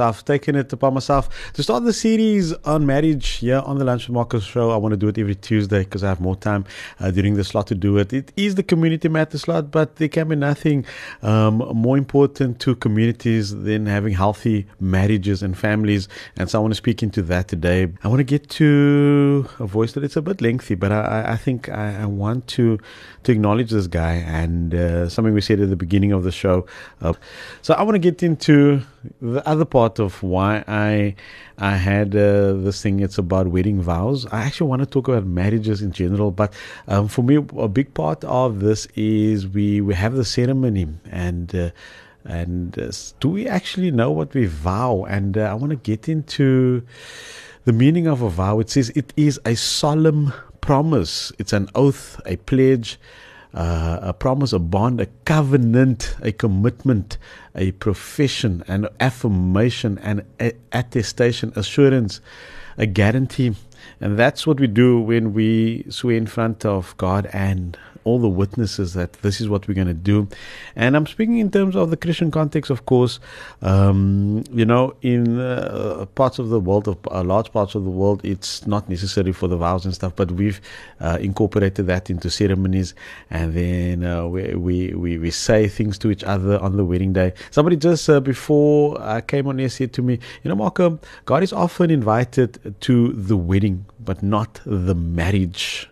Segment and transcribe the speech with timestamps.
[0.00, 4.08] I've taken it upon myself to start the series on marriage here on the Lunch
[4.08, 4.70] with Marcus show.
[4.70, 6.64] I want to do it every Tuesday because I have more time
[7.00, 8.12] uh, during the slot to do it.
[8.12, 10.84] It is the community matter slot, but there can be nothing
[11.22, 16.08] um, more important to communities than having healthy marriages and families.
[16.36, 17.88] And so I want to speak into that today.
[18.02, 21.36] I want to get to a voice that it's a bit lengthy, but I, I
[21.36, 22.78] think I, I want to
[23.24, 26.66] to acknowledge this guy and uh, something we said at the beginning of the show.
[27.00, 27.12] Uh,
[27.62, 28.82] so I want to get into
[29.20, 31.14] the other part of why I
[31.58, 33.00] I had uh, this thing.
[33.00, 34.26] It's about wedding vows.
[34.26, 36.52] I actually want to talk about marriages in general, but
[36.86, 41.54] um, for me, a big part of this is we we have the ceremony and.
[41.54, 41.70] Uh,
[42.24, 45.06] and uh, do we actually know what we vow?
[45.08, 46.82] And uh, I want to get into
[47.64, 48.60] the meaning of a vow.
[48.60, 52.98] It says it is a solemn promise, it's an oath, a pledge,
[53.54, 57.18] uh, a promise, a bond, a covenant, a commitment,
[57.54, 60.26] a profession, an affirmation, an
[60.72, 62.20] attestation, assurance,
[62.76, 63.54] a guarantee.
[64.00, 67.76] And that's what we do when we swear in front of God and
[68.08, 70.26] all the witnesses that this is what we're going to do.
[70.74, 73.20] And I'm speaking in terms of the Christian context, of course.
[73.60, 77.90] Um, you know, in uh, parts of the world, of uh, large parts of the
[77.90, 80.60] world, it's not necessary for the vows and stuff, but we've
[81.00, 82.94] uh, incorporated that into ceremonies.
[83.30, 87.12] And then uh, we, we, we, we, say things to each other on the wedding
[87.12, 87.34] day.
[87.50, 91.42] Somebody just uh, before I came on here said to me, You know, Marco, God
[91.42, 95.88] is often invited to the wedding, but not the marriage.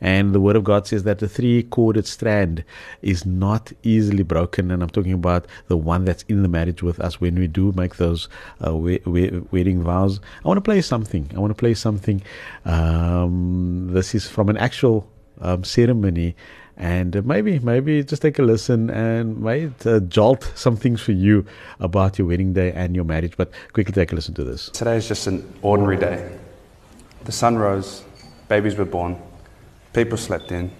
[0.00, 2.64] And the Word of God says that the three corded strand
[3.02, 4.70] is not easily broken.
[4.70, 7.72] And I'm talking about the one that's in the marriage with us when we do
[7.72, 8.28] make those
[8.64, 10.20] uh, we- we- wedding vows.
[10.44, 11.30] I want to play something.
[11.34, 12.22] I want to play something.
[12.64, 15.08] Um, this is from an actual
[15.40, 16.34] um, ceremony
[16.76, 21.44] and maybe maybe just take a listen and might uh, jolt some things for you
[21.80, 24.96] about your wedding day and your marriage but quickly take a listen to this today
[24.96, 26.30] is just an ordinary day
[27.24, 28.04] the sun rose
[28.48, 29.20] babies were born
[29.92, 30.70] People slept in,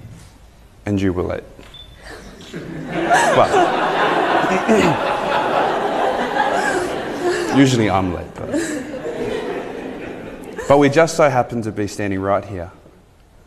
[0.87, 1.45] and you were late.
[2.53, 3.89] well,
[7.59, 8.79] usually I'm late, but.
[10.69, 12.71] But we just so happen to be standing right here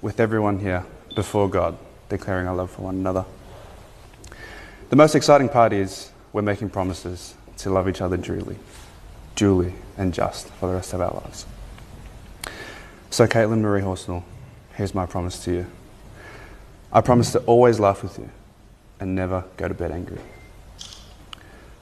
[0.01, 0.83] with everyone here
[1.15, 1.77] before God,
[2.09, 3.25] declaring our love for one another.
[4.89, 8.57] The most exciting part is we're making promises to love each other duly,
[9.35, 11.45] duly and just for the rest of our lives.
[13.11, 14.23] So, Caitlin Marie Horsnell,
[14.81, 15.67] Here's my promise to you
[16.91, 18.27] I promise to always laugh with you
[18.99, 20.17] and never go to bed angry.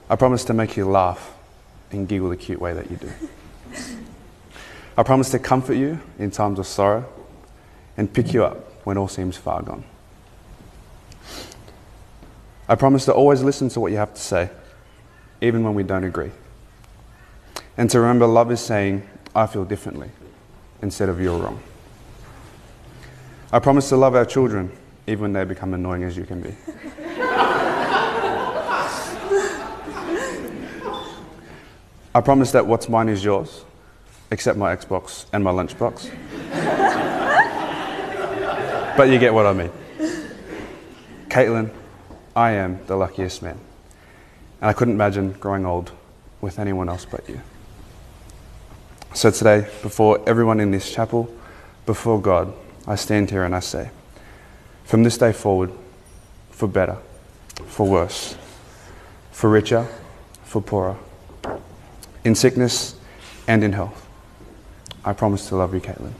[0.09, 1.33] I promise to make you laugh
[1.91, 3.09] and giggle the cute way that you do.
[4.97, 7.05] I promise to comfort you in times of sorrow
[7.95, 9.85] and pick you up when all seems far gone.
[12.67, 14.49] I promise to always listen to what you have to say,
[15.39, 16.31] even when we don't agree.
[17.77, 20.11] And to remember, love is saying, I feel differently,
[20.81, 21.61] instead of you're wrong.
[23.51, 24.71] I promise to love our children,
[25.07, 26.53] even when they become annoying as you can be.
[32.13, 33.65] I promise that what's mine is yours,
[34.29, 36.11] except my Xbox and my lunchbox.
[38.95, 39.71] but you get what I mean.
[41.29, 41.71] Caitlin,
[42.35, 43.59] I am the luckiest man.
[44.61, 45.91] And I couldn't imagine growing old
[46.39, 47.41] with anyone else but you.
[49.15, 51.33] So today, before everyone in this chapel,
[51.87, 52.53] before God,
[52.89, 53.91] I stand here and I say,
[54.83, 55.71] from this day forward,
[56.49, 56.97] for better,
[57.67, 58.35] for worse,
[59.31, 59.87] for richer,
[60.43, 60.97] for poorer,
[62.25, 62.95] in sickness
[63.47, 64.07] and in health,
[65.05, 66.13] I promise to love you, Caitlin,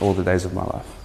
[0.00, 0.97] all the days of my life.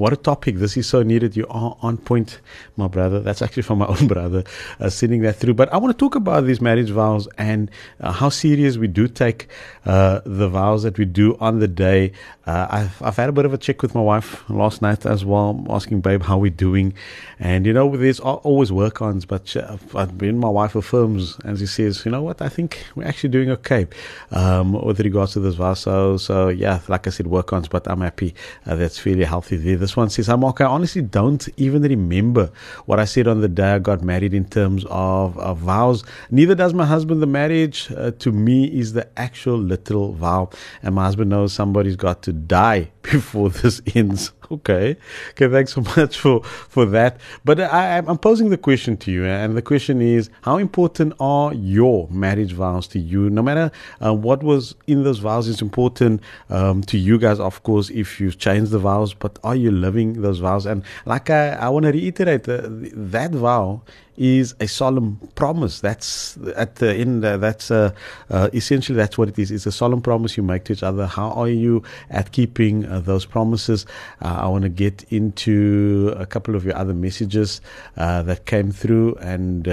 [0.00, 0.56] What a topic.
[0.56, 1.36] This is so needed.
[1.36, 2.40] You are on point,
[2.78, 3.20] my brother.
[3.20, 4.44] That's actually from my own brother,
[4.80, 5.52] uh, sending that through.
[5.52, 9.08] But I want to talk about these marriage vows and uh, how serious we do
[9.08, 9.48] take
[9.84, 12.12] uh, the vows that we do on the day.
[12.46, 15.22] Uh, I've, I've had a bit of a check with my wife last night as
[15.22, 16.94] well, asking, babe, how we're doing.
[17.38, 21.66] And, you know, there's always work ons, but uh, when my wife affirms and she
[21.66, 23.86] says, you know what, I think we're actually doing okay
[24.30, 25.74] um, with regards to this vow.
[25.74, 29.56] So, so, yeah, like I said, work ons, but I'm happy uh, that's fairly healthy
[29.56, 29.76] there.
[29.76, 30.64] This one says, "I'm okay.
[30.64, 32.50] I honestly don't even remember
[32.86, 36.04] what I said on the day I got married in terms of, of vows.
[36.30, 37.22] Neither does my husband.
[37.22, 40.50] The marriage uh, to me is the actual literal vow.
[40.82, 44.32] And my husband knows somebody's got to die before this ends.
[44.50, 44.96] Okay.
[45.30, 45.48] Okay.
[45.48, 47.20] Thanks so much for, for that.
[47.44, 49.24] But I, I'm posing the question to you.
[49.24, 53.30] And the question is how important are your marriage vows to you?
[53.30, 53.70] No matter
[54.04, 58.20] uh, what was in those vows is important um, to you guys, of course, if
[58.20, 60.66] you've changed the vows, but are you living those vows?
[60.66, 63.82] And like I, I want to reiterate, uh, that vow
[64.20, 65.80] is a solemn promise.
[65.80, 67.24] That's at the end.
[67.24, 67.92] Uh, that's uh,
[68.28, 69.50] uh, essentially that's what it is.
[69.50, 71.06] It's a solemn promise you make to each other.
[71.06, 73.86] How are you at keeping uh, those promises?
[74.20, 77.62] Uh, I want to get into a couple of your other messages
[77.96, 79.64] uh, that came through and.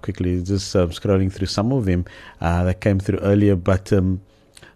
[0.00, 2.04] quickly, just um, scrolling through some of them
[2.38, 4.20] that came through earlier, but um,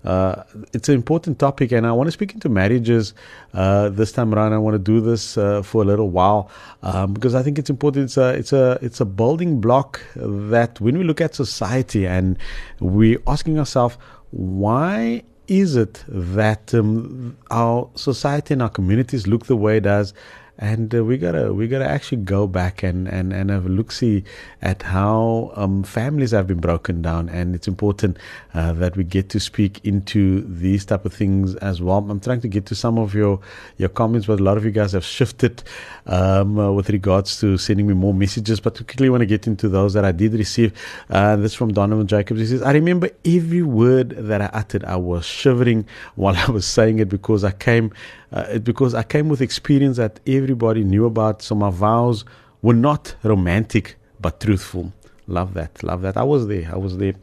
[0.07, 3.13] uh, it's an important topic, and I want to speak into marriages
[3.55, 4.53] uh, this time around.
[4.53, 6.51] I want to do this uh, for a little while
[6.83, 8.05] um, because I think it's important.
[8.05, 12.39] It's a it's a it's a building block that when we look at society and
[12.81, 13.99] we're asking ourselves
[14.31, 20.13] why is it that um, our society and our communities look the way it does
[20.59, 23.93] and uh, we gotta we gotta actually go back and and and have a look
[23.93, 24.25] see
[24.63, 28.19] at how um, families have been broken down, and it's important
[28.55, 31.99] uh, that we get to speak into these type of things as well.
[31.99, 33.41] I'm trying to get to some of your
[33.77, 35.63] your comments, but a lot of you guys have shifted
[36.07, 38.61] um, uh, with regards to sending me more messages.
[38.61, 40.73] But quickly want to get into those that I did receive.
[41.11, 42.41] Uh, this from Donovan Jacobs.
[42.41, 44.85] He says, "I remember every word that I uttered.
[44.85, 47.93] I was shivering while I was saying it because I came."
[48.33, 51.43] uh, because I came with experience that everybody knew about.
[51.43, 52.25] So my vows
[52.63, 54.93] were not romantic but truthful.
[55.29, 55.83] Love that.
[55.83, 56.17] Love that.
[56.17, 56.71] I was there.
[56.73, 57.15] I was there.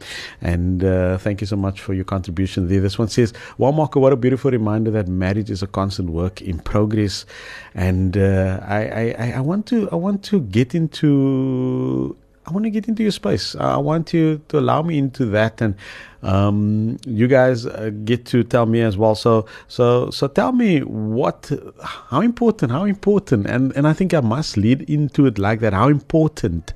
[0.42, 2.82] And uh, thank you so much for your contribution there.
[2.82, 6.58] This one says, Wow, what a beautiful reminder that marriage is a constant work in
[6.58, 7.24] progress.
[7.74, 12.14] And uh, I, I, I want to I want to get into
[12.46, 13.56] I want to get into your space.
[13.56, 15.74] I want you to allow me into that, and
[16.22, 19.14] um, you guys uh, get to tell me as well.
[19.14, 21.50] So, so, so tell me what,
[21.82, 25.72] how important, how important, and and I think I must lead into it like that.
[25.72, 26.74] How important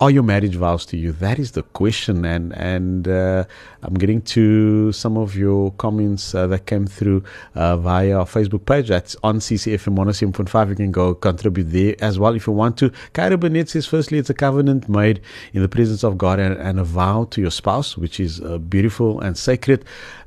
[0.00, 1.12] are your marriage vows to you?
[1.12, 3.44] That is the question, and and uh,
[3.82, 7.22] I'm getting to some of your comments uh, that came through
[7.54, 8.88] uh, via our Facebook page.
[8.88, 10.68] That's on CCFM 107.5.
[10.70, 12.90] You can go contribute there as well if you want to.
[13.12, 15.20] Kyra Burnett says, firstly, it's a covenant made
[15.52, 18.58] in the presence of God and, and a vow to your spouse, which is uh,
[18.58, 19.84] beautiful and sacred,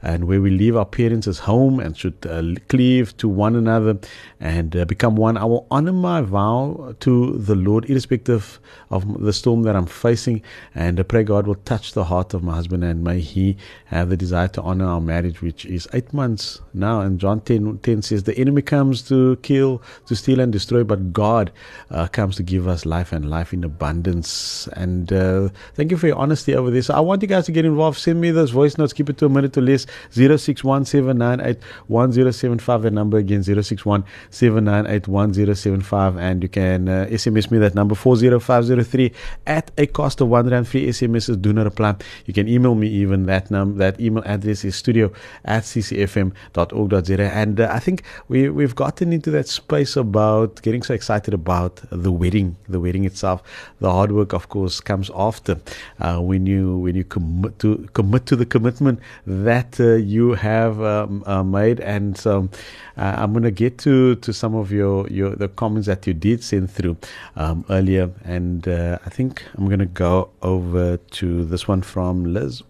[0.08, 4.00] and where we leave our parents as home and should uh, cleave to one another
[4.40, 5.36] and uh, become one.
[5.36, 8.58] I will honor my vow to the Lord, irrespective
[8.90, 10.42] of the storm that I'm facing,
[10.74, 13.58] and I pray God will touch the heart of my husband and may he
[13.88, 17.02] have the desire to honor our marriage, which is eight months now.
[17.02, 21.12] And John 10, 10 says, The enemy comes to kill, to steal, and destroy, but
[21.12, 21.52] God
[21.92, 24.68] uh, comes to give us life and life in abundance.
[24.74, 26.90] And uh, thank you for your honesty over this.
[26.90, 28.00] I want you guys to get involved.
[28.00, 28.94] Send me those voice notes.
[28.94, 29.86] Keep it to a minute or less.
[30.12, 32.82] 0617981075.
[32.82, 36.20] The number again, 0617981075.
[36.20, 39.14] And you can uh, SMS me that number 40503
[39.46, 40.68] at a cost of one rand.
[40.68, 41.96] Free SMSs do not apply.
[42.26, 45.12] You can email me even that that num that email address is studio
[45.46, 47.22] at ccfm.org.za.
[47.22, 51.82] And uh, I think we we've gotten into that space about getting so excited about
[51.92, 53.44] the wedding, the wedding itself.
[53.80, 55.60] The hard work, of course, comes after
[56.00, 60.82] uh, when you when you commit to commit to the commitment that uh, you have
[60.82, 61.80] um, uh, made.
[61.80, 62.50] And so
[62.98, 66.14] uh, I'm going to get to to some of your your the comments that you
[66.14, 66.98] did send through
[67.36, 72.34] um, earlier, and uh, I think I'm going to go over to this one from
[72.34, 72.64] Liz.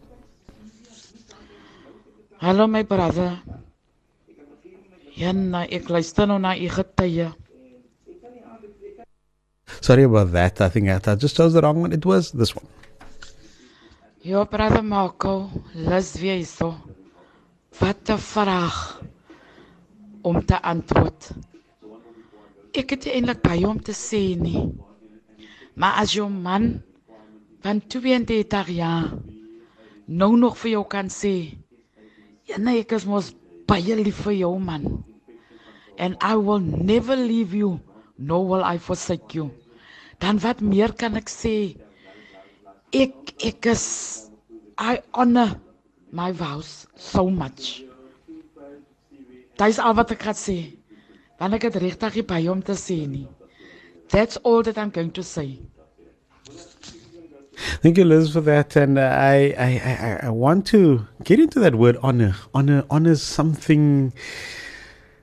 [2.40, 3.40] Hallo my brother.
[5.18, 7.34] Janna, ek luister nou na u getuie.
[9.82, 10.62] Sorry about that.
[10.62, 11.92] I think I just chose the wrong one.
[11.92, 12.66] It was this one.
[14.22, 16.76] Your brother Marco, weer so.
[17.80, 19.02] Wat 'n vraag
[20.22, 21.32] om te antwoord.
[22.74, 24.64] Ek het eintlik baie om te sê nie.
[25.76, 26.82] Maar as jou man
[27.62, 29.14] van 32 jaar
[30.06, 31.58] nou nog vir jou kan sê
[32.48, 33.34] Ja, nee, ek is mos
[33.68, 34.86] baie lief vir jou man.
[36.00, 37.80] And I will never leave you,
[38.18, 39.50] nor will I forsake you.
[40.24, 41.76] Dan wat meer kan ek sê?
[42.96, 43.84] Ek ek is
[44.80, 45.58] I honor
[46.12, 47.84] my vows so much.
[49.58, 50.60] Dis al wat ek kan sê.
[51.40, 53.28] Want ek het regtig baie om te sê nie.
[54.10, 55.60] That's all that I'm going to say.
[57.82, 58.76] Thank you, Liz, for that.
[58.76, 62.36] And uh, I, I, I, I want to get into that word honor.
[62.54, 63.24] Honor, honor is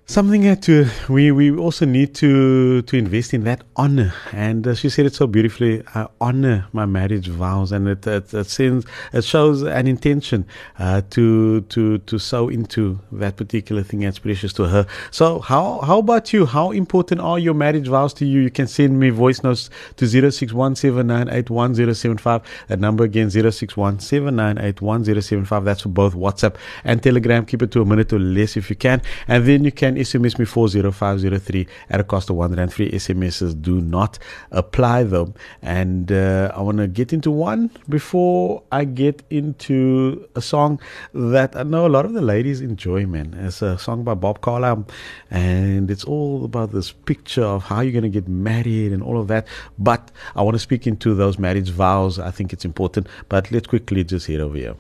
[0.07, 4.13] something something to we we also need to to invest in that honor.
[4.33, 7.71] And uh, she said it so beautifully i honor my marriage vows.
[7.73, 10.47] And it it, it sends it shows an intention
[10.79, 14.87] uh, to to to sow into that particular thing that's precious to her.
[15.11, 16.47] So how how about you?
[16.47, 18.41] How important are your marriage vows to you?
[18.41, 26.15] You can send me voice notes to 0617981075 that number again 0617981075 that's for both
[26.15, 27.45] whatsapp and telegram.
[27.47, 29.03] Keep it to a minute or less if you can.
[29.29, 32.73] And then you can can SMS me 40503 at a cost of one rand.
[32.73, 34.19] Free SMSs do not
[34.51, 35.35] apply though.
[35.63, 40.81] And uh, I want to get into one before I get into a song
[41.13, 43.35] that I know a lot of the ladies enjoy, man.
[43.39, 44.87] It's a song by Bob Carlisle,
[45.31, 49.19] and it's all about this picture of how you're going to get married and all
[49.19, 49.47] of that.
[49.79, 52.19] But I want to speak into those marriage vows.
[52.19, 53.07] I think it's important.
[53.29, 54.75] But let's quickly just hear over here.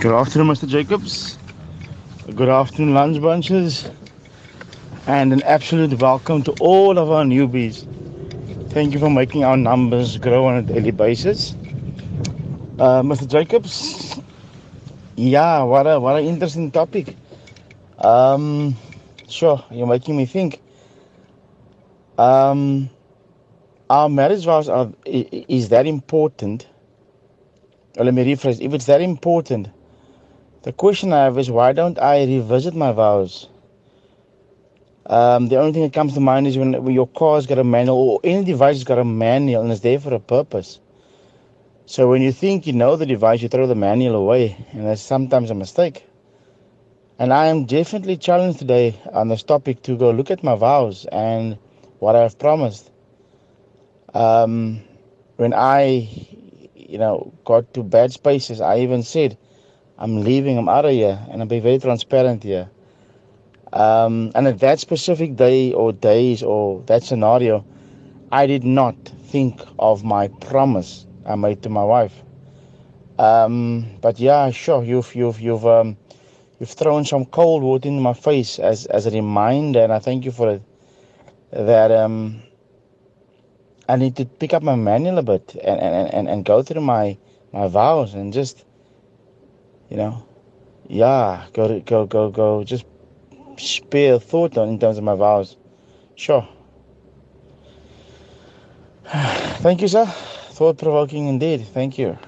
[0.00, 0.68] Good afternoon, Mr.
[0.68, 1.38] Jacobs.
[2.34, 3.88] Good afternoon, lunch bunches,
[5.06, 7.86] and an absolute welcome to all of our newbies.
[8.70, 11.54] Thank you for making our numbers grow on a daily basis.
[12.78, 13.26] Uh, Mr.
[13.26, 14.20] Jacobs,
[15.16, 17.16] yeah, what a what an interesting topic.
[17.96, 18.76] Um,
[19.26, 20.60] sure, you're making me think.
[22.18, 22.90] Um,
[23.88, 26.66] our marriage vows are is that important?
[27.96, 29.70] Or let me rephrase: if it's that important
[30.62, 33.48] the question I have is why don't I revisit my vows?
[35.06, 37.64] Um, the only thing that comes to mind is when, when your car's got a
[37.64, 40.80] manual or any device has got a manual and it's there for a purpose.
[41.86, 45.00] So when you think you know the device, you throw the manual away, and that's
[45.00, 46.04] sometimes a mistake.
[47.18, 51.06] And I am definitely challenged today on this topic to go look at my vows
[51.06, 51.56] and
[51.98, 52.90] what I have promised.
[54.12, 54.82] Um,
[55.36, 56.10] when I,
[56.74, 59.38] you know, got to bad spaces, I even said,
[59.98, 62.70] I'm leaving, I'm out of here, and I'll be very transparent here.
[63.72, 67.64] Um, and at that specific day or days or that scenario,
[68.30, 72.14] I did not think of my promise I made to my wife.
[73.18, 75.96] Um, but yeah, sure, you've you've you've um,
[76.60, 80.24] you've thrown some cold water in my face as as a reminder, and I thank
[80.24, 80.62] you for it.
[81.50, 82.42] That um,
[83.88, 86.82] I need to pick up my manual a bit and and, and, and go through
[86.82, 87.18] my
[87.52, 88.64] my vows and just
[89.90, 90.26] you know,
[90.88, 92.64] yeah, go to, go go go.
[92.64, 92.84] Just
[93.56, 95.56] spare thought on in terms of my vows.
[96.16, 96.46] Sure.
[99.08, 100.06] Thank you, sir.
[100.06, 101.66] Thought provoking indeed.
[101.72, 102.18] Thank you.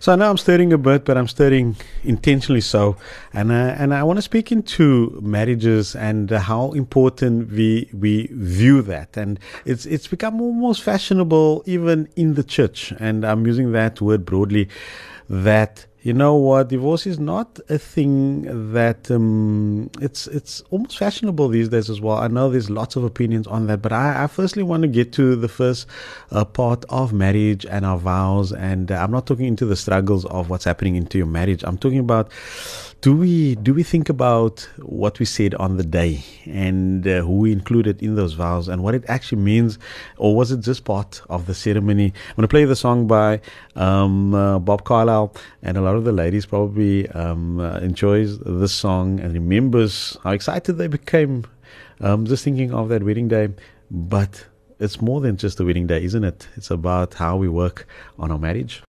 [0.00, 2.98] So I know I'm stirring a bit, but I'm stirring intentionally so,
[3.32, 8.28] and uh, and I want to speak into marriages and uh, how important we we
[8.30, 13.72] view that, and it's it's become almost fashionable even in the church, and I'm using
[13.72, 14.68] that word broadly,
[15.30, 16.68] that you know what?
[16.68, 22.18] Divorce is not a thing that um, it's it's almost fashionable these days as well.
[22.18, 25.14] I know there's lots of opinions on that, but I, I firstly want to get
[25.14, 25.86] to the first
[26.30, 28.52] uh, part of marriage and our vows.
[28.52, 31.64] And uh, I'm not talking into the struggles of what's happening into your marriage.
[31.64, 32.30] I'm talking about
[33.04, 37.36] do we do we think about what we said on the day and uh, who
[37.36, 39.78] we included in those vows and what it actually means,
[40.16, 42.06] or was it just part of the ceremony?
[42.06, 43.42] I'm going to play the song by
[43.76, 48.72] um, uh, Bob Carlisle, and a lot of the ladies probably um, uh, enjoys this
[48.72, 51.44] song and remembers how excited they became
[52.00, 53.50] um, just thinking of that wedding day,
[53.90, 54.46] but.
[54.80, 56.48] It's more than just a wedding day, isn't it?
[56.56, 57.86] It's about how we work
[58.18, 58.82] on our marriage.